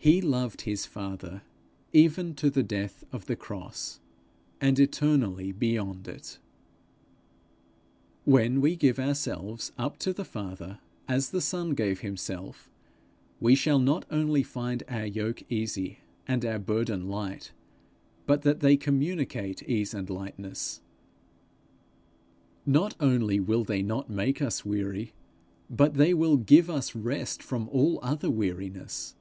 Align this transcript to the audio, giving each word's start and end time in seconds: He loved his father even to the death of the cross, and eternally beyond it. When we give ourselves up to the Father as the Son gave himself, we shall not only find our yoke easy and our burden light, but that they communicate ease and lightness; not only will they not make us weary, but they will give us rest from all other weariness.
He 0.00 0.20
loved 0.20 0.60
his 0.60 0.86
father 0.86 1.42
even 1.92 2.36
to 2.36 2.50
the 2.50 2.62
death 2.62 3.02
of 3.10 3.26
the 3.26 3.34
cross, 3.34 3.98
and 4.60 4.78
eternally 4.78 5.50
beyond 5.50 6.06
it. 6.06 6.38
When 8.24 8.60
we 8.60 8.76
give 8.76 9.00
ourselves 9.00 9.72
up 9.76 9.98
to 9.98 10.12
the 10.12 10.24
Father 10.24 10.78
as 11.08 11.30
the 11.30 11.40
Son 11.40 11.70
gave 11.70 11.98
himself, 11.98 12.70
we 13.40 13.56
shall 13.56 13.80
not 13.80 14.04
only 14.08 14.44
find 14.44 14.84
our 14.86 15.04
yoke 15.04 15.42
easy 15.50 15.98
and 16.28 16.44
our 16.44 16.60
burden 16.60 17.08
light, 17.08 17.50
but 18.24 18.42
that 18.42 18.60
they 18.60 18.76
communicate 18.76 19.64
ease 19.64 19.94
and 19.94 20.08
lightness; 20.08 20.80
not 22.64 22.94
only 23.00 23.40
will 23.40 23.64
they 23.64 23.82
not 23.82 24.08
make 24.08 24.40
us 24.40 24.64
weary, 24.64 25.12
but 25.68 25.94
they 25.94 26.14
will 26.14 26.36
give 26.36 26.70
us 26.70 26.94
rest 26.94 27.42
from 27.42 27.68
all 27.70 27.98
other 28.00 28.30
weariness. 28.30 29.16